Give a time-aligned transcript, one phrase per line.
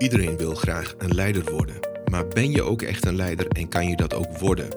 [0.00, 1.76] Iedereen wil graag een leider worden.
[2.10, 4.68] Maar ben je ook echt een leider en kan je dat ook worden?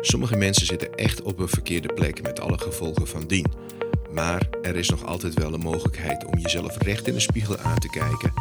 [0.00, 3.46] Sommige mensen zitten echt op een verkeerde plek met alle gevolgen van dien.
[4.12, 7.78] Maar er is nog altijd wel een mogelijkheid om jezelf recht in de spiegel aan
[7.78, 8.32] te kijken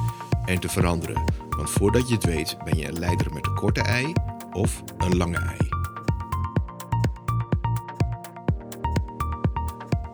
[0.46, 1.24] en te veranderen.
[1.50, 4.14] Want voordat je het weet ben je een leider met een korte ei
[4.52, 5.58] of een lange ei.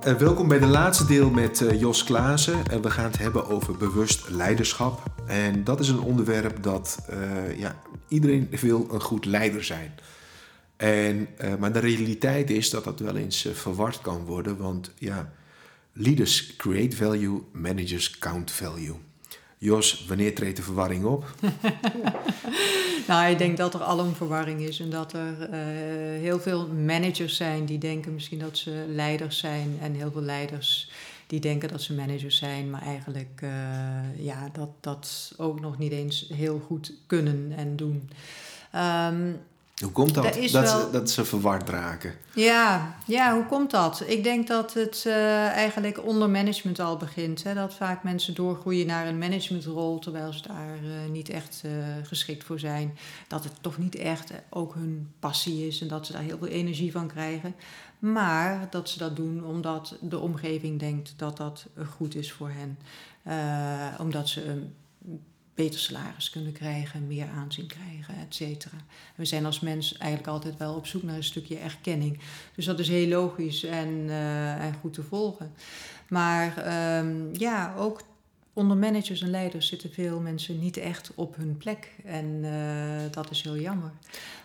[0.08, 2.64] Uh, welkom bij de laatste deel met uh, Jos Klaassen.
[2.72, 5.11] Uh, we gaan het hebben over bewust leiderschap.
[5.32, 7.06] En dat is een onderwerp dat
[7.58, 9.92] ja, iedereen wil een goed leider zijn.
[10.78, 11.28] En,
[11.60, 14.58] maar de realiteit is dat dat wel eens verward kan worden.
[14.58, 15.32] Want ja,
[15.94, 18.96] leaders create value, managers count value.
[19.58, 21.36] Jos, wanneer treedt de verwarring op?
[23.08, 25.58] nou, ik denk dat er al een verwarring is en dat er uh,
[26.22, 30.92] heel veel managers zijn die denken misschien dat ze leiders zijn en heel veel leiders
[31.32, 35.92] die denken dat ze managers zijn, maar eigenlijk uh, ja, dat, dat ook nog niet
[35.92, 38.10] eens heel goed kunnen en doen.
[38.76, 39.40] Um,
[39.82, 40.24] hoe komt dat?
[40.24, 42.14] Dat, ze, dat ze verward raken?
[42.34, 44.04] Ja, ja, hoe komt dat?
[44.08, 47.44] Ik denk dat het uh, eigenlijk onder management al begint.
[47.44, 47.54] Hè?
[47.54, 51.72] Dat vaak mensen doorgroeien naar een managementrol terwijl ze daar uh, niet echt uh,
[52.04, 52.98] geschikt voor zijn.
[53.28, 56.48] Dat het toch niet echt ook hun passie is en dat ze daar heel veel
[56.48, 57.56] energie van krijgen.
[58.02, 62.78] Maar dat ze dat doen omdat de omgeving denkt dat dat goed is voor hen.
[64.00, 64.74] omdat ze een
[65.54, 68.78] beter salaris kunnen krijgen, meer aanzien krijgen, et cetera.
[69.16, 72.20] We zijn als mens eigenlijk altijd wel op zoek naar een stukje erkenning.
[72.56, 74.10] Dus dat is heel logisch en,
[74.60, 75.54] en goed te volgen.
[76.10, 76.54] Maar
[76.98, 78.02] um, ja, ook
[78.54, 81.92] onder managers en leiders zitten veel mensen niet echt op hun plek.
[82.06, 83.92] En uh, dat is heel jammer.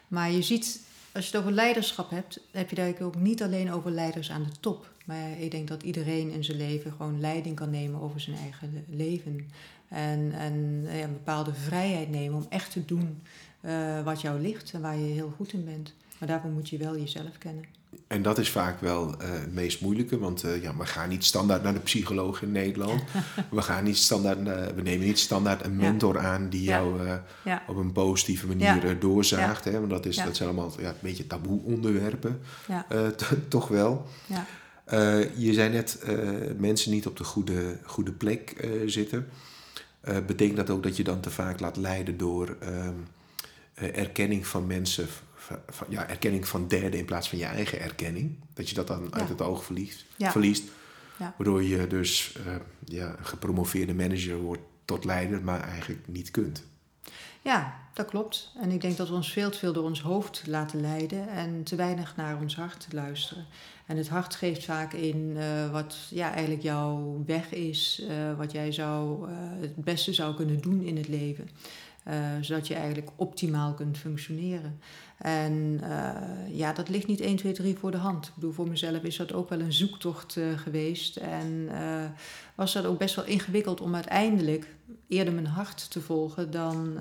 [0.09, 0.81] Maar je ziet,
[1.17, 4.43] als je het over leiderschap hebt, heb je daar ook niet alleen over leiders aan
[4.43, 4.91] de top.
[5.05, 8.85] Maar ik denk dat iedereen in zijn leven gewoon leiding kan nemen over zijn eigen
[8.89, 9.51] leven.
[9.89, 13.23] En, en ja, een bepaalde vrijheid nemen om echt te doen
[13.61, 15.95] uh, wat jou ligt en waar je heel goed in bent.
[16.19, 17.65] Maar daarvoor moet je wel jezelf kennen.
[18.07, 21.25] En dat is vaak wel uh, het meest moeilijke, want uh, ja, we gaan niet
[21.25, 23.03] standaard naar de psycholoog in Nederland.
[23.51, 24.43] we, gaan niet standaard,
[24.75, 26.21] we nemen niet standaard een mentor ja.
[26.21, 27.01] aan die jou
[27.45, 27.63] ja.
[27.67, 29.65] op een positieve manier doorzaagt.
[29.65, 29.73] Hè?
[29.73, 32.41] Want dat, is, dat zijn allemaal ja, een beetje taboe onderwerpen,
[33.49, 34.07] toch wel.
[35.37, 36.05] je zei net,
[36.59, 39.29] mensen niet op de goede, goede plek zitten.
[40.27, 42.57] Betekent dat ook dat je dan te vaak laat leiden door
[43.83, 45.07] uh, erkenning van mensen,
[45.69, 48.39] van, ja, erkenning van derden in plaats van je eigen erkenning?
[48.55, 50.65] Dat je dat dan uit het oog verliest, verliest
[51.19, 56.65] waardoor je dus uh, ja, een gepromoveerde manager wordt tot leider, maar eigenlijk niet kunt.
[57.43, 58.53] Ja, dat klopt.
[58.61, 61.63] En ik denk dat we ons veel te veel door ons hoofd laten leiden en
[61.63, 63.47] te weinig naar ons hart luisteren.
[63.87, 68.53] En het hart geeft vaak in uh, wat ja, eigenlijk jouw weg is, uh, wat
[68.53, 71.49] jij zou, uh, het beste zou kunnen doen in het leven.
[72.41, 74.81] Zodat je eigenlijk optimaal kunt functioneren.
[75.19, 75.81] En
[76.49, 78.27] ja, dat ligt niet 1, 2, 3 voor de hand.
[78.27, 81.17] Ik bedoel, voor mezelf is dat ook wel een zoektocht geweest.
[81.17, 81.69] En
[82.55, 84.75] was dat ook best wel ingewikkeld om uiteindelijk
[85.09, 86.95] eerder mijn hart te volgen dan,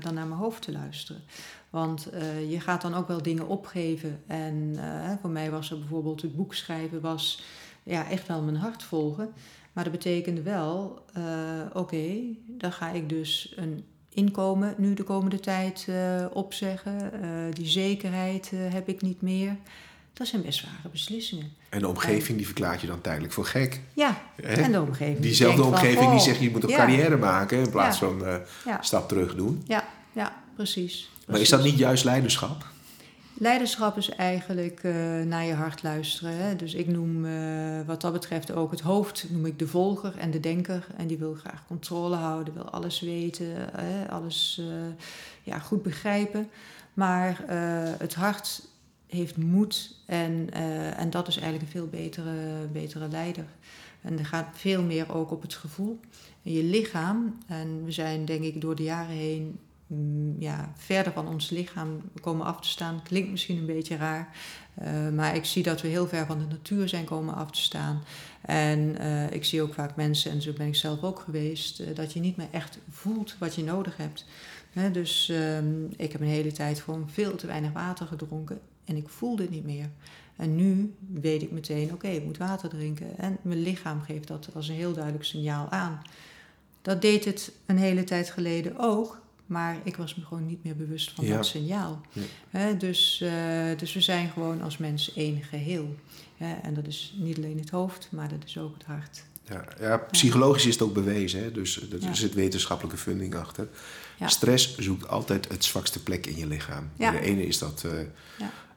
[0.00, 1.22] dan naar mijn hoofd te luisteren.
[1.70, 2.08] Want
[2.48, 4.20] je gaat dan ook wel dingen opgeven.
[4.26, 4.76] En
[5.20, 7.42] voor mij was er bijvoorbeeld het boek schrijven, was
[7.82, 9.32] ja, echt wel mijn hart volgen.
[9.72, 11.04] Maar dat betekende wel,
[11.72, 12.14] oké,
[12.46, 15.88] dan ga ik dus een inkomen nu de komende tijd
[16.32, 17.12] opzeggen.
[17.52, 19.56] die zekerheid heb ik niet meer.
[20.12, 21.52] Dat zijn best zware beslissingen.
[21.68, 23.80] En de omgeving die verklaart je dan tijdelijk voor gek.
[23.92, 25.20] Ja, en de omgeving.
[25.20, 26.76] Diezelfde omgeving van, die zegt je moet een ja.
[26.76, 28.06] carrière maken in plaats ja.
[28.06, 28.82] van ja.
[28.82, 29.62] stap terug doen.
[29.66, 31.10] Ja, ja precies.
[31.26, 32.66] Maar is dat niet juist leiderschap?
[33.40, 36.36] Leiderschap is eigenlijk uh, naar je hart luisteren.
[36.36, 36.56] Hè?
[36.56, 40.30] Dus ik noem uh, wat dat betreft ook het hoofd, noem ik de volger en
[40.30, 40.86] de denker.
[40.96, 44.10] En die wil graag controle houden, wil alles weten, hè?
[44.10, 44.66] alles uh,
[45.42, 46.48] ja, goed begrijpen.
[46.94, 47.44] Maar
[47.98, 48.62] het hart
[49.06, 50.48] heeft moed en,
[50.96, 53.46] en dat is eigenlijk een veel betere, betere leider.
[54.02, 56.00] En er gaat veel meer ook op het gevoel
[56.42, 57.38] en je lichaam.
[57.46, 59.58] En we zijn denk ik door de jaren heen
[60.38, 63.02] ja, verder van ons lichaam komen af te staan.
[63.02, 64.36] Klinkt misschien een beetje raar,
[64.82, 67.60] uh, maar ik zie dat we heel ver van de natuur zijn komen af te
[67.60, 68.02] staan.
[68.40, 71.86] En uh, ik zie ook vaak mensen, en zo ben ik zelf ook geweest, uh,
[71.94, 74.24] dat je niet meer echt voelt wat je nodig hebt.
[74.92, 79.08] Dus um, ik heb een hele tijd gewoon veel te weinig water gedronken en ik
[79.08, 79.90] voelde het niet meer.
[80.36, 83.18] En nu weet ik meteen, oké, ik moet water drinken.
[83.18, 86.02] En mijn lichaam geeft dat als een heel duidelijk signaal aan.
[86.82, 89.20] Dat deed het een hele tijd geleden ook.
[89.48, 92.00] Maar ik was me gewoon niet meer bewust van dat signaal.
[92.50, 92.72] Ja.
[92.72, 93.30] dus, uh,
[93.76, 95.96] dus we zijn gewoon als mens één geheel.
[96.38, 99.24] en dat is niet alleen het hoofd, maar dat is ook het hart.
[99.48, 101.52] Ja, ja, psychologisch is het ook bewezen, hè?
[101.52, 103.68] dus er zit wetenschappelijke funding achter.
[104.26, 106.90] Stress zoekt altijd het zwakste plek in je lichaam.
[106.96, 107.92] De ene is dat uh,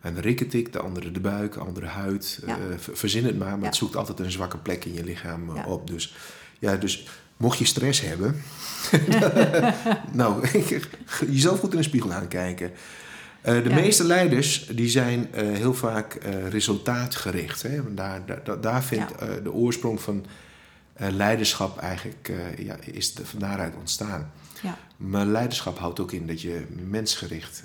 [0.01, 2.41] een rikketik, de andere de buik, de andere huid.
[2.45, 5.87] Uh, verzin het maar, maar het zoekt altijd een zwakke plek in je lichaam op.
[5.87, 6.15] Dus,
[6.59, 7.07] ja, dus
[7.41, 8.41] mocht je stress hebben,
[10.11, 10.47] nou,
[11.29, 12.71] jezelf goed in de spiegel aankijken.
[13.45, 17.61] Uh, de meeste leiders die zijn uh, heel vaak uh, resultaatgericht.
[17.61, 17.93] Hè?
[17.93, 20.25] Daar, daar, daar vindt de oorsprong van
[20.95, 24.31] leiderschap eigenlijk ja, is van daaruit ontstaan.
[24.61, 24.77] Ja.
[24.97, 27.63] Maar leiderschap houdt ook in dat je mensgericht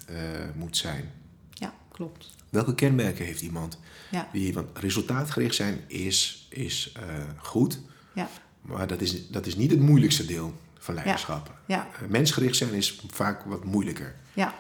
[0.55, 1.11] moet zijn.
[1.51, 2.31] Ja, klopt.
[2.51, 3.79] Welke kenmerken heeft iemand?
[4.11, 4.29] Ja.
[4.33, 6.93] Die, want resultaatgericht zijn is, is
[7.37, 7.81] goed,
[8.13, 8.29] ja.
[8.67, 11.51] Maar dat is, dat is niet het moeilijkste deel van leiderschap.
[11.67, 11.89] Ja.
[12.01, 12.07] Ja.
[12.09, 14.15] mensgericht zijn is vaak wat moeilijker.
[14.33, 14.55] Ja,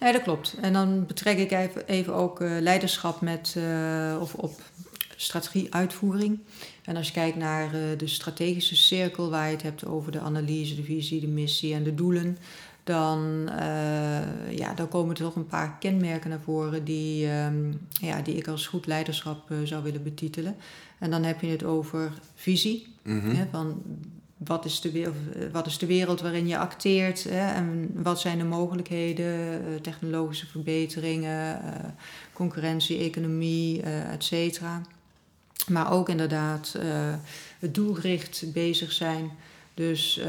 [0.00, 0.56] Nee, dat klopt.
[0.60, 4.60] En dan betrek ik even, even ook uh, leiderschap met, uh, of op
[5.16, 6.38] strategieuitvoering.
[6.84, 10.20] En als je kijkt naar uh, de strategische cirkel waar je het hebt over de
[10.20, 12.38] analyse, de visie, de missie en de doelen,
[12.84, 13.48] dan,
[14.50, 18.48] ja, dan komen er toch een paar kenmerken naar voren die, um, ja, die ik
[18.48, 20.56] als goed leiderschap zou willen betitelen.
[20.98, 22.95] En dan heb je het over visie.
[23.06, 23.82] Hè, van
[24.36, 25.16] wat is, de, wereld,
[25.52, 27.52] wat is de wereld waarin je acteert hè?
[27.52, 31.70] en wat zijn de mogelijkheden, eh, technologische verbeteringen, uh,
[32.32, 34.80] concurrentie, economie, et cetera.
[35.66, 36.78] Maar ook inderdaad
[37.58, 39.30] het doelgericht bezig zijn.
[39.74, 40.20] Dus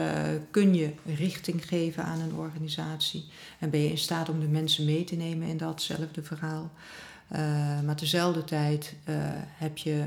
[0.52, 3.26] kun je richting geven aan een organisatie
[3.60, 6.72] en ben je in staat om de mensen mee te nemen in datzelfde verhaal.
[7.86, 8.96] maar tezelfde tijd
[9.58, 10.04] heb je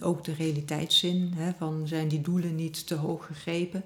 [0.00, 1.32] ook de realiteitszin.
[1.36, 3.84] Hè, van zijn die doelen niet te hoog gegrepen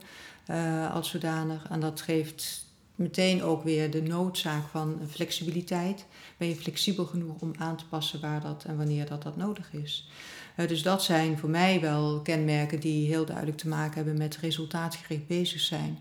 [0.50, 1.66] uh, als zodanig.
[1.70, 2.64] En dat geeft
[2.94, 6.06] meteen ook weer de noodzaak van flexibiliteit.
[6.36, 9.72] Ben je flexibel genoeg om aan te passen waar dat en wanneer dat, dat nodig
[9.72, 10.08] is.
[10.56, 14.36] Uh, dus dat zijn voor mij wel kenmerken die heel duidelijk te maken hebben met
[14.36, 15.98] resultaatgericht bezig zijn.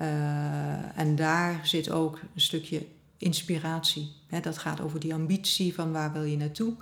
[0.00, 2.86] Uh, en daar zit ook een stukje
[3.18, 4.12] inspiratie.
[4.42, 6.74] Dat gaat over die ambitie van waar wil je naartoe.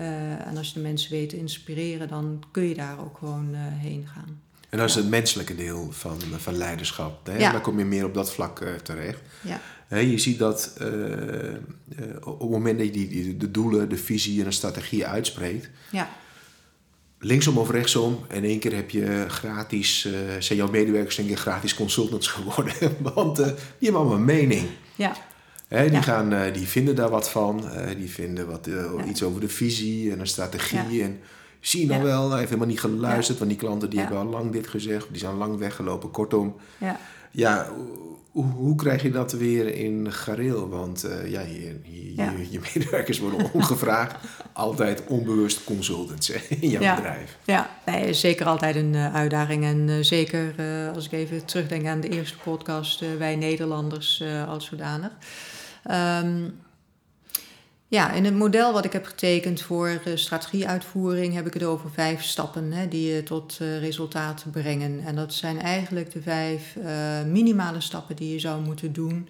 [0.00, 3.48] Uh, en als je de mensen weet te inspireren, dan kun je daar ook gewoon
[3.52, 4.40] uh, heen gaan.
[4.68, 7.26] En dat is het menselijke deel van, van leiderschap.
[7.26, 7.38] Hè?
[7.38, 7.52] Ja.
[7.52, 9.20] Dan kom je meer op dat vlak uh, terecht.
[9.40, 9.96] Ja.
[9.96, 10.72] je ziet dat
[12.20, 15.70] op het moment dat je die, die, de doelen, de visie en de strategie uitspreekt...
[15.90, 16.08] Ja.
[17.22, 20.08] Linksom of rechtsom, in één keer heb je gratis,
[20.38, 22.74] zijn jouw medewerkers een keer gratis consultants geworden.
[23.14, 23.44] Want die
[23.80, 24.66] hebben allemaal een mening.
[24.94, 25.16] Ja
[25.70, 27.64] die, gaan, uh, die vinden daar wat van.
[27.64, 31.02] Uh, die vinden wat, uh, iets over de visie en een strategie.
[31.02, 31.20] En
[31.60, 33.38] zie je nou wel, hij heeft helemaal niet geluisterd.
[33.38, 35.06] Want die klanten die hebben al lang dit gezegd.
[35.10, 36.10] Die zijn lang weggelopen.
[36.10, 37.00] Kortom, ja,
[37.30, 37.68] ja
[38.30, 40.68] hoe, hoe, krijg je dat weer in gareel?
[40.68, 41.80] Want ja, je,
[42.16, 44.16] je, je, medewerkers worden ongevraagd.
[44.52, 46.30] altijd onbewust consultants
[46.60, 47.36] in jouw bedrijf.
[47.44, 49.64] Ja, nee, zeker altijd een uitdaging.
[49.64, 50.54] En zeker
[50.94, 53.04] als ik even terugdenk aan de eerste podcast...
[53.18, 55.10] wij Nederlanders als zodanig...
[55.90, 56.60] Um,
[57.90, 61.90] ja, in het model wat ik heb getekend voor uh, strategieuitvoering heb ik het over
[61.90, 65.00] vijf stappen hè, die je tot uh, resultaat brengen.
[65.04, 69.28] En dat zijn eigenlijk de vijf uh, minimale stappen die je zou moeten doen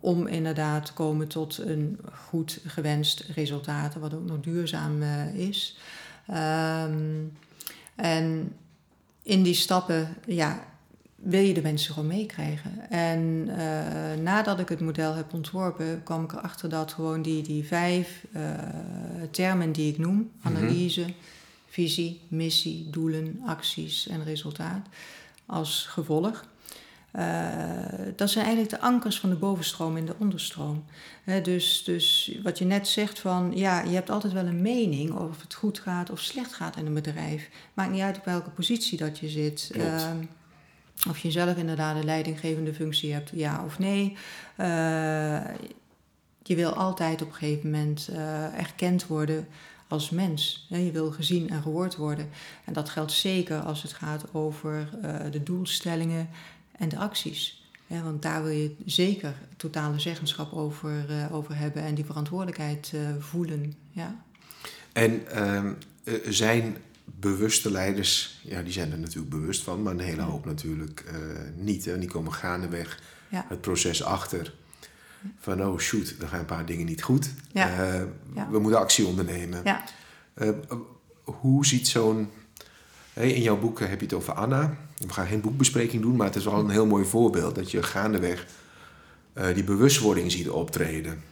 [0.00, 5.02] om inderdaad te komen tot een goed gewenst resultaat, wat ook nog duurzaam
[5.34, 5.78] is.
[6.30, 7.32] Um,
[7.94, 8.52] en
[9.22, 10.64] in die stappen ja,
[11.20, 12.90] wil je de mensen gewoon meekrijgen.
[12.90, 17.64] En uh, nadat ik het model heb ontworpen, kwam ik erachter dat gewoon die, die
[17.64, 18.42] vijf uh,
[19.30, 20.56] termen die ik noem: mhm.
[20.56, 21.04] analyse,
[21.66, 24.86] visie, missie, doelen, acties en resultaat,
[25.46, 26.44] als gevolg.
[27.16, 27.22] Uh,
[28.16, 30.84] dat zijn eigenlijk de ankers van de bovenstroom en de onderstroom.
[31.42, 35.42] dus, dus wat je net zegt van, ja, je hebt altijd wel een mening of
[35.42, 37.48] het goed gaat of slecht gaat in een bedrijf.
[37.74, 39.70] Maakt niet uit op welke positie dat je zit.
[39.74, 40.16] Ehm,
[41.08, 44.16] of je zelf inderdaad een leidinggevende functie hebt, ja of nee.
[44.60, 45.40] Uh,
[46.42, 49.48] je wil altijd op een gegeven moment uh, erkend worden
[49.88, 50.66] als mens.
[50.68, 52.28] Je wil gezien en gehoord worden.
[52.64, 56.28] En dat geldt zeker als het gaat over uh, de doelstellingen
[56.76, 57.68] en de acties.
[57.86, 63.74] want daar wil je zeker totale zeggenschap over, over hebben en die verantwoordelijkheid voelen.
[63.90, 64.22] Ja.
[64.92, 65.72] En ehm,
[66.28, 66.76] zijn
[67.18, 71.16] bewuste leiders, ja, die zijn er natuurlijk bewust van, maar een hele hoop natuurlijk uh,
[71.56, 71.84] niet.
[71.84, 71.98] Hè.
[71.98, 73.46] Die komen gaandeweg ja.
[73.48, 74.54] het proces achter.
[75.38, 77.30] Van oh shoot, er gaan een paar dingen niet goed.
[77.52, 77.94] Ja.
[77.94, 78.02] Uh,
[78.50, 79.60] we moeten actie ondernemen.
[79.64, 79.84] Ja.
[80.34, 80.48] Uh,
[81.24, 82.30] hoe ziet zo'n.
[83.12, 84.76] Hey, in jouw boek heb je het over Anna.
[84.98, 87.82] We gaan geen boekbespreking doen, maar het is wel een heel mooi voorbeeld dat je
[87.82, 88.46] gaandeweg
[89.54, 91.22] die bewustwording ziet optreden.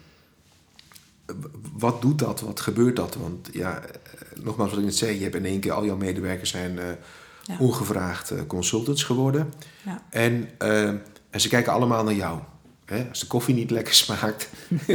[1.73, 2.41] Wat doet dat?
[2.41, 3.15] Wat gebeurt dat?
[3.15, 3.83] Want ja,
[4.35, 6.79] nogmaals wat ik net zei, je hebt in één keer al jouw medewerkers zijn
[7.59, 9.53] ongevraagd consultants geworden.
[9.83, 10.03] Ja.
[10.11, 10.49] En,
[11.31, 12.41] en ze kijken allemaal naar jou.
[12.85, 13.09] Hè?
[13.09, 14.49] Als de koffie niet lekker smaakt,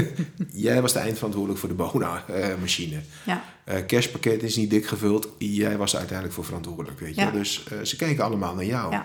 [0.67, 3.01] jij was de eindverantwoordelijk voor de Bona-machine.
[3.25, 3.43] Ja.
[3.87, 6.99] Kerstpakket is niet dik gevuld, jij was er uiteindelijk voor verantwoordelijk.
[6.99, 7.31] Weet je?
[7.31, 8.95] Dus ze kijken allemaal naar jou.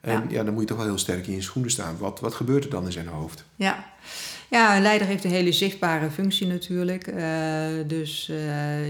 [0.00, 0.44] En ja.
[0.44, 1.98] dan moet je toch wel heel sterk in je schoenen staan.
[1.98, 3.44] Wat, wat gebeurt er dan in zijn hoofd?
[3.56, 3.92] Ja.
[4.50, 7.06] Ja, een leider heeft een hele zichtbare functie natuurlijk.
[7.06, 7.16] Uh,
[7.86, 8.26] dus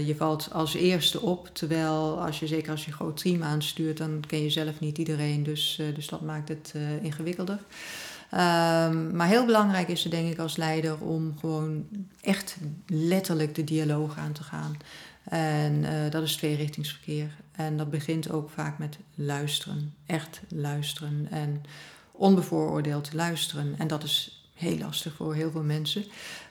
[0.05, 1.49] je valt als eerste op.
[1.53, 4.97] Terwijl als je, zeker als je een groot team aanstuurt, dan ken je zelf niet
[4.97, 5.43] iedereen.
[5.43, 7.59] Dus, dus dat maakt het ingewikkelder.
[8.33, 11.87] Um, maar heel belangrijk is het denk ik als leider om gewoon
[12.21, 14.77] echt letterlijk de dialoog aan te gaan.
[15.23, 17.29] En dat is tweerichtingsverkeer.
[17.51, 19.93] En dat begint ook vaak met luisteren.
[20.05, 21.27] Echt luisteren.
[21.31, 21.63] En
[22.11, 23.75] onbevooroordeeld luisteren.
[23.77, 26.03] En dat is heel lastig voor heel veel mensen.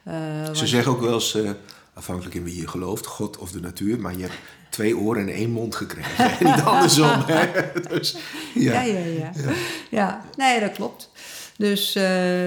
[0.09, 0.14] Uh,
[0.55, 1.50] Ze zeggen ook wel eens, uh,
[1.95, 4.38] afhankelijk in wie je gelooft, God of de natuur, maar je hebt
[4.69, 6.31] twee oren en één mond gekregen.
[6.49, 7.25] Niet andersom.
[7.88, 8.17] dus,
[8.55, 8.73] ja.
[8.73, 9.33] Ja, ja, ja.
[9.35, 9.52] ja.
[9.90, 10.25] ja.
[10.37, 11.11] nee, dat klopt.
[11.57, 12.02] Dus, uh,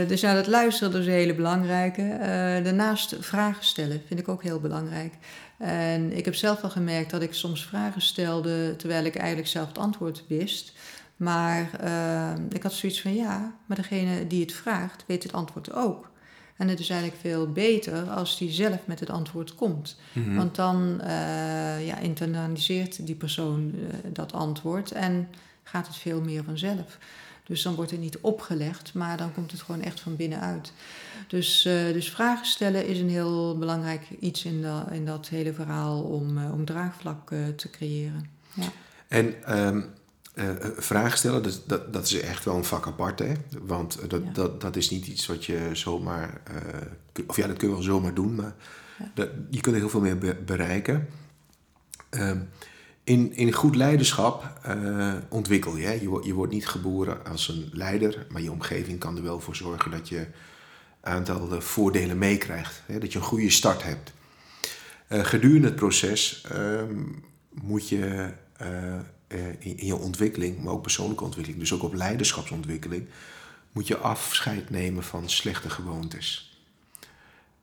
[0.07, 2.17] dus ja, dat luisteren is een hele belangrijke.
[2.63, 5.13] Daarnaast vragen stellen vind ik ook heel belangrijk.
[5.57, 9.67] En ik heb zelf al gemerkt dat ik soms vragen stelde terwijl ik eigenlijk zelf
[9.67, 10.72] het antwoord wist.
[11.17, 15.73] Maar uh, ik had zoiets van ja, maar degene die het vraagt weet het antwoord
[15.73, 16.11] ook.
[16.57, 19.99] En het is eigenlijk veel beter als die zelf met het antwoord komt.
[20.13, 20.35] Mm-hmm.
[20.35, 21.01] Want dan
[21.85, 23.73] ja, internaliseert die persoon
[24.11, 25.29] dat antwoord en
[25.63, 26.97] gaat het veel meer vanzelf.
[27.43, 30.73] Dus dan wordt het niet opgelegd, maar dan komt het gewoon echt van binnenuit.
[31.27, 35.53] Dus, uh, dus vragen stellen is een heel belangrijk iets in, de, in dat hele
[35.53, 38.29] verhaal om, om draagvlak te creëren.
[38.53, 38.67] Ja.
[39.07, 39.93] En um,
[40.77, 43.33] vragen stellen, dat, dat, dat, is echt wel een vak apart, hè?
[43.61, 44.31] Want dat, ja.
[44.31, 46.41] dat, dat is niet iets wat je zomaar,
[47.27, 48.55] of ja, dat kun je wel zomaar doen, maar
[48.99, 49.11] ja.
[49.13, 51.07] dat, je kunt er heel veel meer be bereiken.
[52.09, 52.49] Um,
[53.03, 54.59] in, in goed leiderschap
[55.29, 56.01] ontwikkel je.
[56.01, 56.19] je.
[56.23, 59.91] Je wordt niet geboren als een leider, maar je omgeving kan er wel voor zorgen
[59.91, 60.27] dat je een
[61.01, 62.83] aantal voordelen meekrijgt.
[62.99, 64.13] Dat je een goede start hebt.
[65.07, 67.01] Gedurende het proces ehm,
[67.49, 68.33] moet je
[69.33, 73.07] in, in, je ontwikkeling, maar ook persoonlijke ontwikkeling, dus ook op leiderschapsontwikkeling,
[73.71, 76.57] moet je afscheid nemen van slechte gewoontes.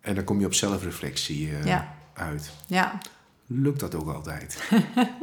[0.00, 1.94] En dan kom je op zelfreflectie ja.
[2.14, 2.50] uit.
[2.66, 2.98] Ja.
[3.46, 4.70] Lukt dat ook altijd?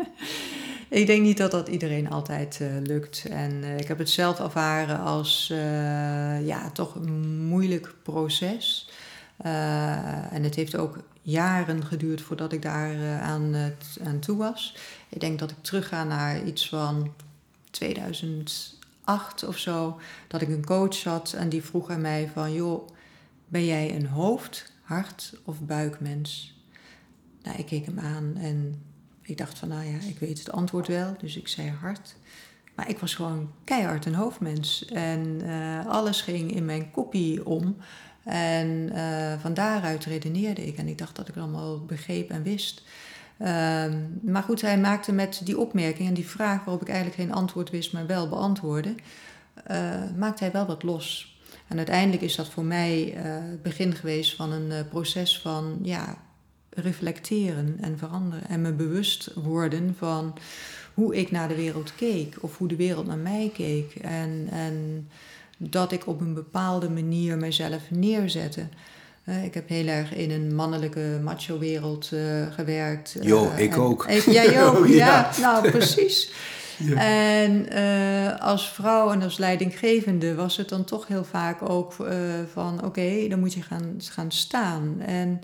[0.90, 3.26] ik denk niet dat dat iedereen altijd uh, lukt.
[3.30, 5.48] En uh, ik heb het zelf ervaren als
[6.44, 8.90] ja, toch een moeilijk proces.
[10.32, 10.98] en het heeft ook
[11.30, 14.76] jaren geduurd voordat ik daar aan, aan toe was.
[15.10, 17.14] Ik denk dat ik terugga naar iets van
[17.72, 20.00] 2008 of zo.
[20.28, 22.54] Dat ik een coach had en die vroeg aan mij van...
[22.54, 22.88] joh,
[23.48, 26.56] ben jij een hoofd, hart of buikmens?
[27.44, 28.82] Nou, ik keek hem aan en
[29.22, 32.16] ik dacht van, nou ja, ik weet het antwoord wel, dus ik zei hard.
[32.76, 34.86] Maar ik was gewoon keihard een hoofdmens.
[34.86, 37.78] En uh, alles ging in mijn kopie om.
[38.28, 40.78] En uh, van daaruit redeneerde ik.
[40.78, 42.84] En ik dacht dat ik het allemaal begreep en wist.
[43.42, 43.48] Uh,
[44.22, 47.70] maar goed, hij maakte met die opmerking en die vraag waarop ik eigenlijk geen antwoord
[47.70, 48.96] wist, maar wel beantwoordde,
[49.72, 51.38] uh, maakte hij wel wat los.
[51.68, 56.18] En uiteindelijk is dat voor mij het begin geweest van een proces van ja,
[56.70, 58.50] reflecteren en veranderen.
[58.50, 60.34] En me bewust worden van
[60.94, 62.38] hoe ik naar de wereld keek.
[62.42, 63.96] Of hoe de wereld naar mij keek.
[63.96, 65.08] En, en
[65.58, 68.68] dat ik op een bepaalde manier mezelf neerzette.
[69.26, 73.16] Uh, ik heb heel erg in een mannelijke macho-wereld uh, gewerkt.
[73.22, 74.06] Jo, uh, ik ook.
[74.26, 74.96] jij ook, oh, ja.
[74.96, 75.32] ja.
[75.42, 76.30] Nou, precies.
[76.80, 76.96] Ja.
[76.96, 77.70] En
[78.40, 81.94] als vrouw en als leidinggevende was het dan toch heel vaak ook
[82.54, 82.74] van...
[82.74, 85.02] oké, okay, dan moet je gaan, gaan staan.
[85.02, 85.42] En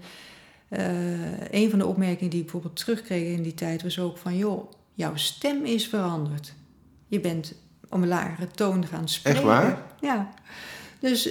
[0.78, 4.38] uh, een van de opmerkingen die ik bijvoorbeeld terugkreeg in die tijd was ook van:
[4.38, 6.54] joh, jouw stem is veranderd.
[7.08, 7.54] Je bent
[7.94, 9.40] om een lagere toon gaan spreken.
[9.40, 9.82] Echt waar?
[10.00, 10.34] Ja.
[11.00, 11.30] Dus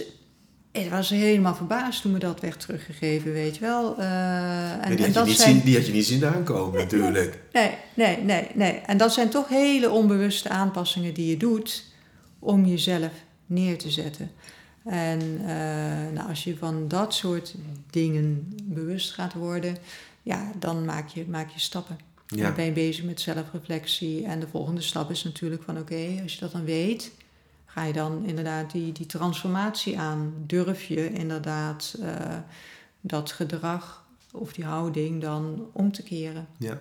[0.72, 3.98] ik was helemaal verbaasd toen me dat werd teruggegeven, weet je wel.
[3.98, 5.54] Uh, en, die, had dat zijn...
[5.54, 7.38] zien, die had je niet zien aankomen, natuurlijk.
[7.52, 8.72] Nee, nee, nee, nee.
[8.72, 11.84] En dat zijn toch hele onbewuste aanpassingen die je doet
[12.38, 13.10] om jezelf
[13.46, 14.30] neer te zetten.
[14.84, 15.46] En uh,
[16.14, 17.54] nou, als je van dat soort
[17.90, 19.76] dingen bewust gaat worden,
[20.22, 21.98] ja, dan maak je, maak je stappen.
[22.34, 22.42] Ja.
[22.42, 24.24] Dan ben je bezig met zelfreflectie.
[24.24, 27.12] En de volgende stap is natuurlijk van oké, als je dat dan weet,
[27.66, 30.34] ga je dan inderdaad die, die transformatie aan.
[30.46, 32.08] Durf je inderdaad uh,
[33.00, 36.46] dat gedrag of die houding dan om te keren.
[36.58, 36.80] Ja.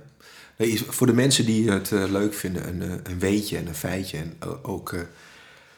[0.58, 4.18] Nee, voor de mensen die het uh, leuk vinden, een, een weetje en een feitje
[4.18, 5.02] en ook uh,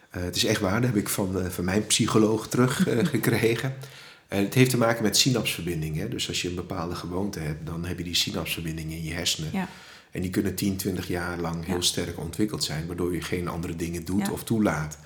[0.10, 3.74] het is echt waar, dat heb ik van, van mijn psycholoog teruggekregen.
[4.34, 6.10] En het heeft te maken met synapsverbindingen.
[6.10, 9.50] Dus als je een bepaalde gewoonte hebt, dan heb je die synapsverbindingen in je hersenen.
[9.54, 9.68] Ja.
[10.12, 13.76] En die kunnen 10, 20 jaar lang heel sterk ontwikkeld zijn, waardoor je geen andere
[13.76, 14.98] dingen doet of toelaat.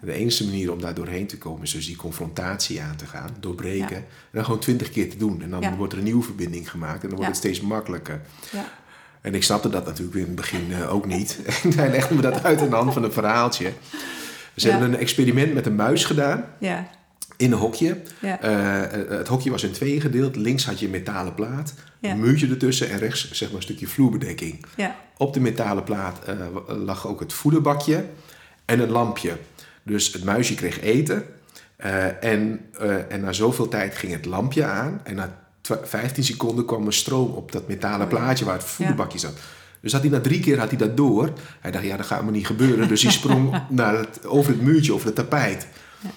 [0.00, 3.36] De enige manier om daar doorheen te komen is dus die confrontatie aan te gaan,
[3.40, 3.96] doorbreken.
[3.96, 5.42] En dan gewoon twintig keer te doen.
[5.42, 8.20] En dan wordt er een nieuwe verbinding gemaakt en dan wordt het steeds makkelijker.
[9.20, 11.38] En ik snapte dat natuurlijk in het begin uh, ook niet.
[11.62, 13.72] En hij legde me dat uit in de hand van een verhaaltje.
[14.56, 16.44] Ze hebben een experiment met een muis gedaan.
[16.58, 16.90] Ja.
[17.36, 18.00] In een hokje.
[18.20, 18.44] Ja.
[18.44, 20.36] Uh, het hokje was in tweeën gedeeld.
[20.36, 21.74] Links had je een metalen plaat.
[22.00, 22.90] Een muurtje ertussen.
[22.90, 24.64] En rechts zeg maar een stukje vloerbedekking.
[24.76, 24.96] Ja.
[25.16, 28.04] Op de metalen plaat uh, lag ook het voederbakje.
[28.64, 29.36] En een lampje.
[29.82, 31.24] Dus het muisje kreeg eten.
[32.20, 32.60] en,
[33.08, 35.00] en na zoveel tijd ging het lampje aan.
[35.04, 39.38] En na 15 seconden kwam er stroom op dat metalen plaatje waar het voederbakje zat.
[39.80, 41.32] Dus had hij na drie keer had hij dat door.
[41.60, 42.88] Hij dacht, ja, dat gaat me niet gebeuren.
[42.88, 45.66] Dus hij sprong naar het, over het muurtje of het tapijt.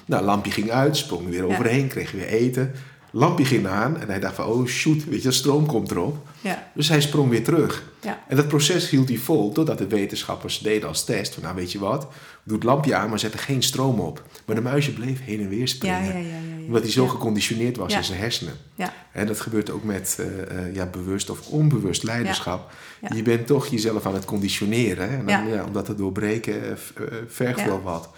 [0.05, 2.71] Nou, lampje ging uit, sprong weer overheen, kreeg weer eten.
[3.11, 6.27] Lampje ging aan en hij dacht van, oh shoot, weet je, stroom komt erop.
[6.41, 6.71] Ja.
[6.73, 7.83] Dus hij sprong weer terug.
[8.01, 8.23] Ja.
[8.27, 11.33] En dat proces hield hij vol, totdat de wetenschappers deden als test.
[11.33, 12.07] Van, nou, weet je wat,
[12.43, 14.23] doe het lampje aan, maar zet er geen stroom op.
[14.45, 16.23] Maar de muisje bleef heen en weer springen.
[16.23, 16.33] Ja,
[16.65, 18.53] omdat hij zo geconditioneerd was in zijn hersenen.
[18.75, 18.93] Ja.
[19.11, 22.71] En dat gebeurt ook met uh, ja, bewust of onbewust leiderschap.
[23.13, 25.09] Je bent toch jezelf aan het conditioneren.
[25.09, 25.17] Hè?
[25.17, 28.09] En dan, omdat doorbreken uh, vergt wel wat.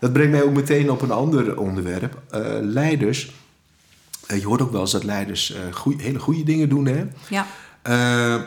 [0.00, 2.22] Dat brengt mij ook meteen op een ander onderwerp.
[2.60, 3.32] leiders
[4.34, 5.54] je hoort ook wel eens dat leiders
[5.96, 6.86] hele goede dingen doen.
[6.86, 7.04] Hè?
[7.28, 7.46] Ja.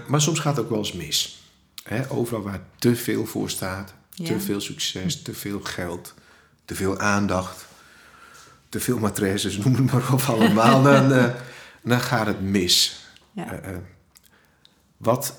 [0.08, 1.44] maar soms gaat het ook wel eens mis.
[1.84, 2.12] Hè?
[2.12, 6.14] Overal waar te veel voor staat, te veel succes, te veel geld,
[6.66, 7.66] te veel aandacht,
[8.70, 11.26] te veel maîtresses, noem het maar op allemaal, dan, uh,
[11.84, 13.06] dan gaat het mis.
[13.32, 13.54] Ja.
[13.54, 13.78] Uh, uh,
[14.98, 15.36] wat,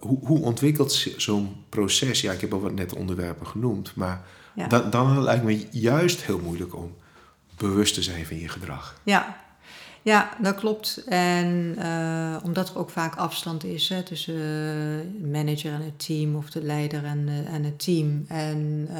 [0.00, 2.20] hoe, hoe ontwikkelt zo'n proces?
[2.20, 4.66] Ja, ik heb al wat net onderwerpen genoemd, maar ja.
[4.66, 6.96] dan, dan lijkt me juist heel moeilijk om
[7.60, 9.00] bewust te zijn van je gedrag.
[9.02, 9.36] Ja,
[10.02, 11.04] ja, dat klopt.
[11.08, 16.36] En uh, omdat er ook vaak afstand is hè, tussen de manager en het team
[16.36, 18.24] of de leider en, uh, en het team.
[18.28, 18.98] En uh,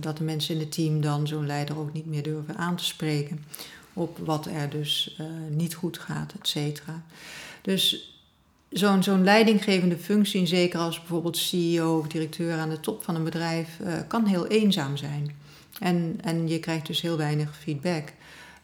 [0.00, 2.84] dat de mensen in het team dan zo'n leider ook niet meer durven aan te
[2.84, 3.44] spreken
[3.92, 7.02] op wat er dus niet goed gaat, et cetera.
[7.62, 8.14] Dus
[8.68, 13.24] zo'n zo'n leidinggevende functie, zeker als bijvoorbeeld CEO of directeur aan de top van een
[13.24, 13.68] bedrijf,
[14.08, 15.36] kan heel eenzaam zijn.
[15.78, 18.12] En, en je krijgt dus heel weinig feedback.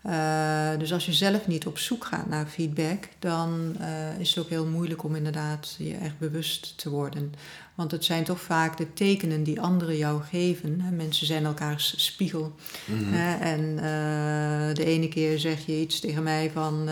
[0.07, 4.45] Uh, dus als je zelf niet op zoek gaat naar feedback, dan uh, is het
[4.45, 7.33] ook heel moeilijk om inderdaad je echt bewust te worden.
[7.75, 10.83] Want het zijn toch vaak de tekenen die anderen jou geven.
[10.97, 12.55] Mensen zijn elkaars spiegel.
[12.85, 16.89] Mm En uh, de ene keer zeg je iets tegen mij van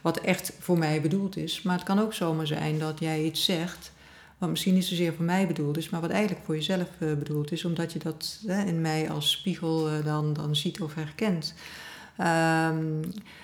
[0.00, 1.62] wat echt voor mij bedoeld is.
[1.62, 3.92] Maar het kan ook zomaar zijn dat jij iets zegt
[4.38, 7.64] wat misschien niet zozeer voor mij bedoeld is, maar wat eigenlijk voor jezelf bedoeld is,
[7.64, 11.54] omdat je dat in mij als spiegel dan, dan ziet of herkent.
[12.18, 13.00] Um,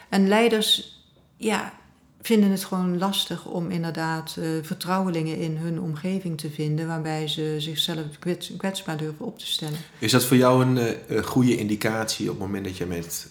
[0.08, 1.00] en leiders
[1.36, 1.72] ja,
[2.20, 7.54] vinden het gewoon lastig om inderdaad uh, vertrouwelingen in hun omgeving te vinden, waarbij ze
[7.58, 9.78] zichzelf kwets, kwetsbaar durven op te stellen.
[9.98, 13.28] Is dat voor jou een goede indicatie op het moment dat je met,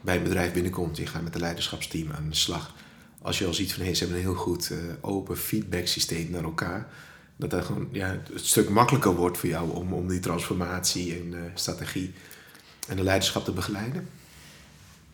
[0.00, 2.74] bij een bedrijf binnenkomt, je gaat met een leiderschapsteam aan de slag?
[3.26, 6.44] Als je al ziet van hey, ze hebben een heel goed open feedback systeem naar
[6.44, 6.86] elkaar,
[7.36, 11.50] dat dat gewoon ja, het stuk makkelijker wordt voor jou om, om die transformatie en
[11.54, 12.12] strategie
[12.88, 14.08] en de leiderschap te begeleiden?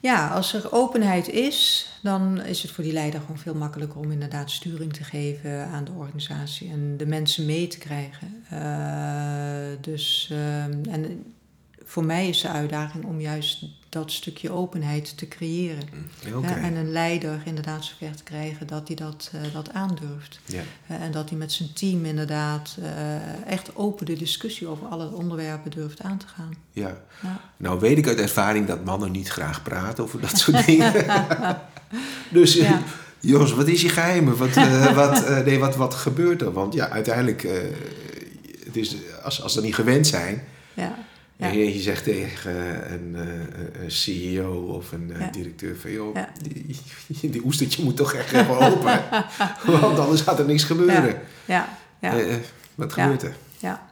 [0.01, 4.11] Ja, als er openheid is, dan is het voor die leider gewoon veel makkelijker om
[4.11, 8.45] inderdaad sturing te geven aan de organisatie en de mensen mee te krijgen.
[8.53, 11.25] Uh, dus, uh, en
[11.85, 15.89] voor mij is de uitdaging om juist dat stukje openheid te creëren.
[16.33, 20.41] Mm, en een leider inderdaad zover te krijgen dat hij dat, uh, dat aandurft.
[20.45, 20.63] Ja.
[20.87, 25.71] en dat hij met zijn team inderdaad uh, echt open de discussie over alle onderwerpen
[25.71, 26.55] durft aan te gaan.
[26.71, 26.97] Ja.
[27.23, 27.41] ja.
[27.57, 30.93] Nou weet ik uit ervaring dat mannen niet graag praten over dat soort dingen.
[32.31, 32.83] dus ja.
[33.21, 34.37] Jos, wat is je geheim?
[34.37, 34.55] Wat,
[34.95, 36.53] wat, nee, wat, wat gebeurt er?
[36.53, 37.43] Want ja, uiteindelijk,
[38.65, 40.45] het is, als, als ze niet gewend zijn...
[40.75, 46.17] Ja en je, zegt tegen een, eh, een CEO of een eh, directeur van joh,
[46.43, 49.01] die, die oestertje moet toch echt even open.
[49.81, 51.21] want anders gaat er niks gebeuren.
[51.45, 51.79] Ja.
[52.01, 52.21] Ja.
[52.21, 52.35] Uh,
[52.75, 53.35] wat gebeurt er?
[53.59, 53.91] Ja.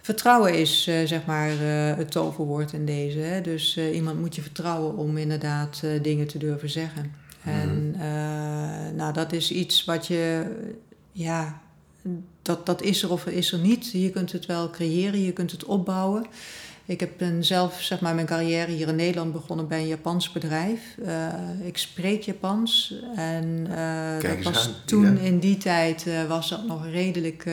[0.00, 1.50] Vertrouwen is zeg maar
[1.96, 3.18] het toverwoord in deze.
[3.18, 3.40] Hè?
[3.40, 7.14] Dus iemand moet je vertrouwen om inderdaad dingen te durven zeggen.
[7.44, 8.96] En mhm.
[8.96, 10.44] nou, dat is iets wat je
[11.12, 11.60] ja,
[12.42, 13.90] dat, dat is er of is er niet.
[13.92, 16.26] Je kunt het wel creëren, je kunt het opbouwen.
[16.84, 20.80] Ik heb zelf zeg maar, mijn carrière hier in Nederland begonnen bij een Japans bedrijf.
[20.98, 21.26] Uh,
[21.62, 26.86] ik spreek Japans en uh, dat was toen in die tijd uh, was dat nog
[26.86, 27.44] redelijk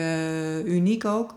[0.64, 1.34] uniek ook.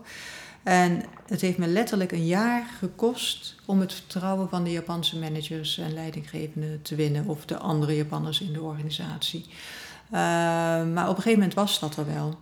[0.62, 5.78] En het heeft me letterlijk een jaar gekost om het vertrouwen van de Japanse managers
[5.78, 9.44] en leidinggevenden te winnen, of de andere Japanners in de organisatie.
[10.10, 12.38] Maar op een gegeven moment was dat er wel.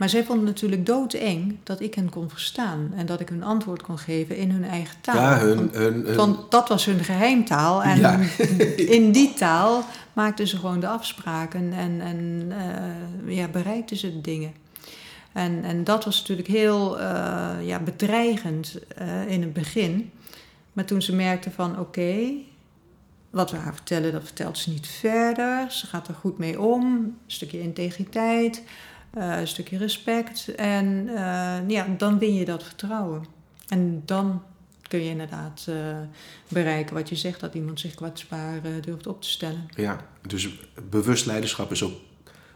[0.00, 3.82] Maar zij vonden natuurlijk doodeng dat ik hen kon verstaan en dat ik hun antwoord
[3.82, 5.16] kon geven in hun eigen taal.
[5.16, 7.82] Ja, hun, hun, Want dat was hun geheimtaal.
[7.82, 8.18] En ja.
[8.96, 12.52] in die taal maakten ze gewoon de afspraken en, en
[13.26, 14.52] uh, ja, bereikten ze de dingen.
[15.32, 20.10] En, en dat was natuurlijk heel uh, ja, bedreigend uh, in het begin.
[20.72, 22.32] Maar toen ze merkten van oké,
[23.30, 25.70] wat we haar vertellen, dat vertelt ze niet verder.
[25.70, 26.84] Ze gaat er goed mee om.
[26.84, 28.62] Een stukje integriteit.
[29.18, 30.54] Uh, een stukje respect.
[30.54, 33.24] En uh, ja, dan win je dat vertrouwen.
[33.68, 34.42] En dan
[34.88, 35.76] kun je inderdaad uh,
[36.48, 39.68] bereiken wat je zegt, dat iemand zich kwetsbaar durft op te stellen.
[39.74, 40.48] Ja, dus
[40.90, 41.92] bewust leiderschap is ook,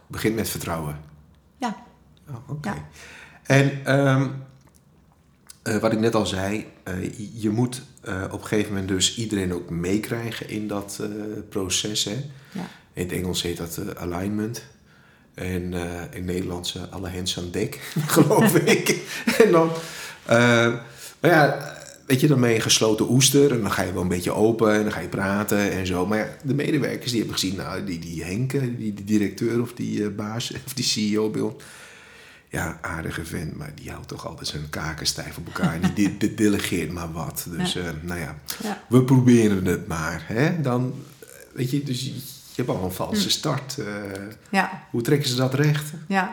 [0.07, 0.99] begint met vertrouwen.
[1.57, 1.75] Ja.
[2.29, 2.69] Oh, Oké.
[2.69, 2.87] Ja.
[3.43, 4.43] En um,
[5.81, 6.65] wat ik net al zei,
[7.33, 7.81] je moet
[8.31, 11.03] op een gegeven moment dus iedereen ook meekrijgen in dat
[11.49, 12.03] proces.
[12.03, 12.25] Hè?
[12.51, 12.67] Ja.
[12.93, 14.65] In het Engels heet dat alignment.
[15.35, 19.01] En uh, in Nederlands alle hens aan dek, geloof ik.
[19.43, 19.69] en dan,
[20.29, 20.73] uh,
[21.19, 21.73] maar ja,
[22.05, 24.31] weet je, dan ben je een gesloten oester en dan ga je wel een beetje
[24.31, 26.05] open en dan ga je praten en zo.
[26.05, 29.73] Maar ja, de medewerkers die hebben gezien, nou, die, die Henk, die, die directeur of
[29.73, 31.63] die uh, baas of die CEO bij ons,
[32.49, 35.81] ja, aardige vent, maar die houdt toch altijd zijn kaken stijf op elkaar.
[35.81, 37.45] En die, die delegeert maar wat.
[37.57, 37.93] Dus ja.
[38.01, 40.23] nou ja, ja, we proberen het maar.
[40.27, 40.61] Hè?
[40.61, 40.93] Dan,
[41.53, 42.11] weet je, dus
[42.55, 43.29] je hebt al een valse hm.
[43.29, 43.75] start.
[43.79, 43.85] Uh,
[44.51, 44.83] ja.
[44.89, 45.93] Hoe trekken ze dat recht?
[46.07, 46.31] Ja.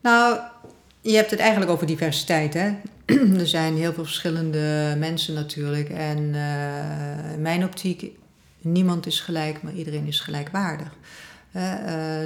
[0.00, 0.38] Nou,
[1.00, 2.54] je hebt het eigenlijk over diversiteit.
[2.54, 2.70] Hè?
[3.40, 5.88] er zijn heel veel verschillende mensen natuurlijk.
[5.88, 8.10] En uh, in mijn optiek,
[8.60, 10.94] niemand is gelijk, maar iedereen is gelijkwaardig.
[11.56, 11.62] Uh,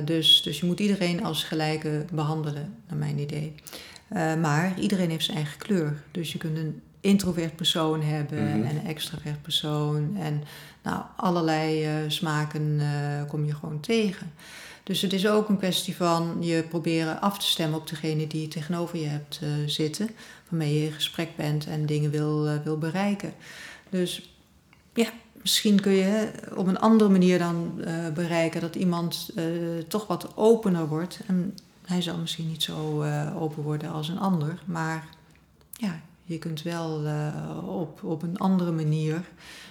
[0.05, 3.55] dus, dus je moet iedereen als gelijke behandelen, naar mijn idee.
[4.41, 6.03] maar iedereen heeft zijn eigen kleur.
[6.11, 8.63] Dus je kunt een introvert persoon hebben mm -hmm.
[8.63, 10.17] en een extravert persoon.
[10.17, 10.43] En
[10.83, 14.33] nou, allerlei uh, smaken uh, kom je gewoon tegen.
[14.83, 18.49] Dus het is ook een kwestie van je proberen af te stemmen op degene die
[18.49, 20.11] tegenover je hebt uh, zitten,
[20.49, 23.33] waarmee je in gesprek bent en dingen wil, wil bereiken.
[23.89, 24.35] Dus
[24.95, 25.09] ja,
[25.43, 27.85] misschien kun je op een andere manier dan
[28.15, 29.31] bereiken dat iemand
[29.89, 31.21] toch wat opener wordt.
[31.27, 33.05] En hij zal misschien niet zo
[33.39, 35.09] open worden als een ander, maar
[35.73, 37.05] ja, je kunt wel
[37.67, 39.23] op, op een andere manier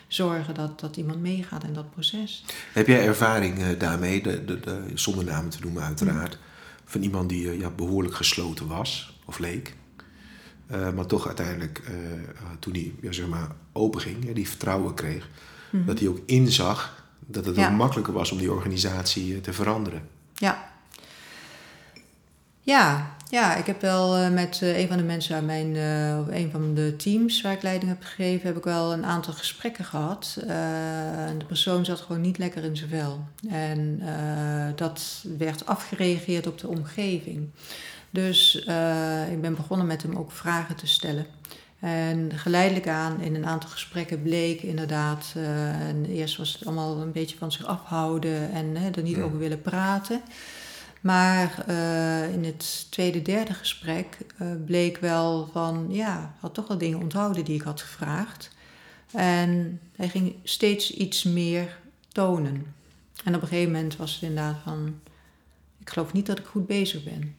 [0.08, 2.46] zorgen dat, dat iemand meegaat in dat proces.
[2.74, 6.38] Heb jij ervaring uh, daarmee, de, de, de, zonder namen te noemen uiteraard,
[6.86, 9.76] van iemand die uh, ja, behoorlijk gesloten was of leek,
[10.96, 11.82] maar toch uiteindelijk
[12.60, 15.86] toen hij ja, zeg maar, open ging, die vertrouwen kreeg, mm -hmm.
[15.86, 17.70] dat hij ook inzag dat het ja.
[17.70, 20.08] makkelijker was om die organisatie te veranderen?
[20.34, 20.72] Ja.
[22.62, 26.42] Ja, ja, ik heb wel uh, met uh, een van de mensen uit mijn, uh,
[26.42, 29.86] een van de teams waar ik leiding heb gegeven, heb ik wel een aantal gesprekken
[29.86, 30.38] gehad.
[30.48, 33.24] en de persoon zat gewoon niet lekker in zijn vel.
[33.50, 34.02] En
[34.76, 37.50] dat werd afgereageerd op de omgeving.
[38.10, 38.56] Dus
[39.32, 41.26] ik ben begonnen met hem ook vragen te stellen.
[41.80, 45.34] En geleidelijk aan in een aantal gesprekken bleek inderdaad,
[45.88, 49.62] en eerst was het allemaal een beetje van zich afhouden en er niet over willen
[49.62, 50.22] praten.
[51.02, 56.78] Maar uh, in het tweede, derde gesprek uh, bleek wel van, ja, had toch wel
[56.78, 58.52] dingen onthouden die ik had gevraagd.
[59.12, 62.74] En hij ging steeds iets meer tonen.
[63.24, 65.00] En op een gegeven moment was het inderdaad van,
[65.80, 67.36] ik geloof niet dat ik goed bezig ben.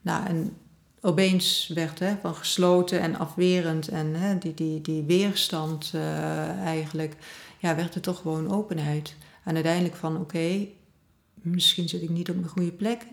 [0.00, 0.56] Nou, en
[1.00, 7.16] opeens werd hè, van gesloten en afwerend en hè, die, die, die weerstand uh, eigenlijk,
[7.58, 9.14] ja, werd er toch gewoon openheid.
[9.44, 10.66] En uiteindelijk van, oké,
[11.42, 13.06] misschien zit ik niet op een goede plek.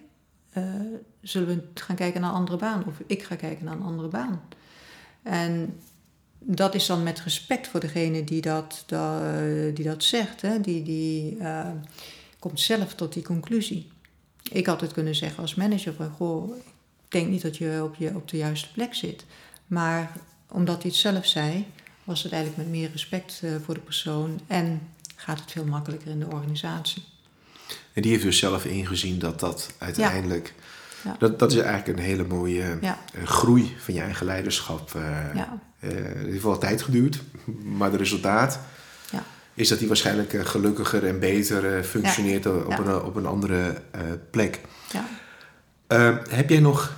[0.58, 0.64] Uh,
[1.22, 2.86] zullen we gaan kijken naar een andere baan?
[2.86, 4.42] Of ik ga kijken naar een andere baan.
[5.24, 5.80] En
[6.40, 8.86] dat is dan met respect voor degene die dat,
[9.74, 10.42] die dat zegt.
[10.42, 10.62] Hè?
[10.62, 11.70] Die, die uh,
[12.40, 13.88] komt zelf tot die conclusie.
[14.52, 16.10] Ik had het kunnen zeggen als manager van...
[16.10, 16.58] Goh,
[17.06, 19.26] ik denk niet dat je op, je op de juiste plek zit.
[19.68, 20.12] Maar
[20.52, 21.66] omdat hij het zelf zei...
[22.04, 24.40] was het eigenlijk met meer respect uh, voor de persoon...
[24.48, 24.82] en
[25.16, 27.04] gaat het veel makkelijker in de organisatie.
[27.94, 30.54] En die heeft dus zelf ingezien dat dat uiteindelijk.
[31.04, 31.16] Ja.
[31.20, 33.00] Dat, dat is eigenlijk een hele mooie ja.
[33.16, 34.94] uh, groei van je eigen leiderschap.
[34.96, 35.04] Uh,
[35.36, 35.60] ja.
[35.80, 37.22] uh, het heeft wel tijd geduurd,
[37.78, 38.60] maar de resultaat
[39.54, 43.82] is dat hij waarschijnlijk gelukkiger en beter functioneert op, Een, op een andere
[44.30, 44.60] plek.
[46.30, 46.96] heb jij nog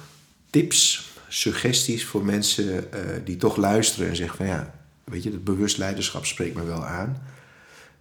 [0.49, 2.89] tips, suggesties voor mensen
[3.23, 6.85] die toch luisteren en zeggen van ja, weet je, het bewust leiderschap spreekt me wel
[6.85, 7.21] aan.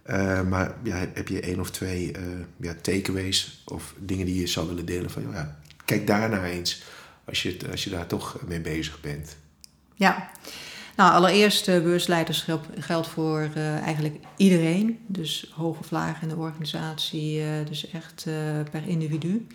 [0.09, 2.23] Uh, maar ja, heb je één of twee uh,
[2.59, 6.83] ja, takeaways of dingen die je zou willen delen van ja, kijk daarna eens
[7.25, 9.37] als je, als je daar toch mee bezig bent?
[9.93, 10.31] Ja,
[10.95, 13.49] nou allereerst uh, bewustleiderschap geldt voor
[13.83, 14.99] eigenlijk iedereen.
[15.07, 18.25] Dus of laag in de organisatie, dus echt
[18.71, 19.47] per individu.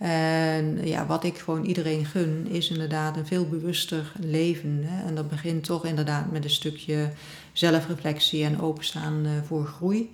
[0.00, 4.80] En ja, wat ik gewoon iedereen gun, is inderdaad een veel bewuster leven.
[4.84, 5.06] Hè?
[5.06, 7.10] En dat begint toch inderdaad met een stukje
[7.52, 10.10] zelfreflectie en openstaan uh, voor groei.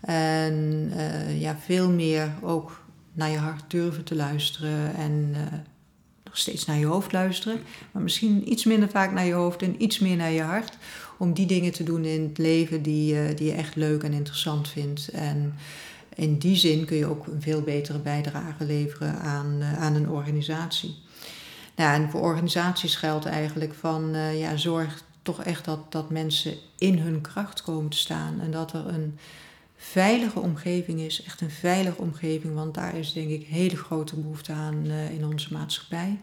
[0.00, 5.40] En uh, ja, veel meer ook naar je hart durven te luisteren en uh,
[6.24, 7.60] nog steeds naar je hoofd luisteren.
[7.92, 10.76] Maar misschien iets minder vaak naar je hoofd en iets meer naar je hart.
[11.18, 14.68] Om die dingen te doen in het leven die, die je echt leuk en interessant
[14.68, 15.08] vindt.
[15.08, 15.54] En
[16.14, 20.98] in die zin kun je ook een veel betere bijdrage leveren aan, aan een organisatie.
[21.76, 25.02] Nou, en voor organisaties geldt eigenlijk van ja, zorg
[25.34, 28.40] toch echt dat, dat mensen in hun kracht komen te staan.
[28.40, 29.18] En dat er een
[29.76, 34.52] veilige omgeving is, echt een veilige omgeving, want daar is denk ik hele grote behoefte
[34.52, 36.18] aan uh, in onze maatschappij.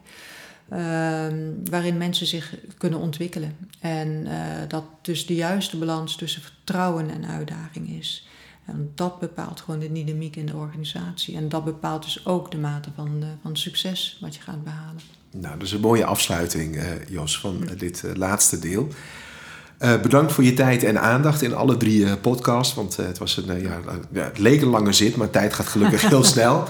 [0.68, 3.56] Ehm, waarin mensen zich kunnen ontwikkelen.
[3.80, 4.28] En
[4.68, 8.28] dat dus de juiste balans tussen vertrouwen en uitdaging is.
[8.68, 11.36] En dat bepaalt gewoon de dynamiek in de organisatie.
[11.36, 15.02] En dat bepaalt dus ook de mate van, uh, van succes wat je gaat behalen.
[15.30, 18.88] Nou, dat is een mooie afsluiting, uh, Jos, van uh, dit laatste deel.
[19.78, 22.74] bedankt voor je tijd en aandacht in alle drie podcasts.
[22.74, 23.80] Want het, was een, ja,
[24.12, 26.68] het leek een lange zit, maar tijd gaat gelukkig heel snel.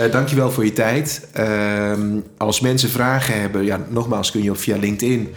[0.00, 1.28] Uh, dankjewel voor je tijd.
[1.32, 5.34] Ehm, als mensen vragen hebben, ja, nogmaals kun je via LinkedIn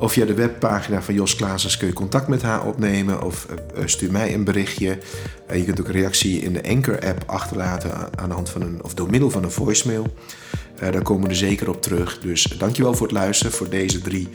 [0.00, 3.82] of via de webpagina van Jos Klaasens kun je contact met haar opnemen of uh,
[3.84, 4.98] stuur mij een berichtje.
[5.50, 8.82] Uh, je kunt ook een reactie in de Anchor-app achterlaten aan de hand van een,
[8.82, 10.14] of door middel van een voicemail.
[10.78, 12.18] Daar komen we er zeker op terug.
[12.18, 14.28] Dus dankjewel voor het luisteren voor deze drie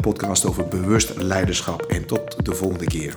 [0.00, 1.82] podcasts over bewust leiderschap.
[1.82, 3.14] En tot de volgende keer.